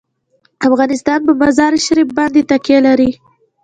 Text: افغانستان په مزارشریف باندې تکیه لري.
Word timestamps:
افغانستان 0.67 1.19
په 1.27 1.31
مزارشریف 1.41 2.09
باندې 2.17 2.41
تکیه 2.49 2.79
لري. 2.87 3.09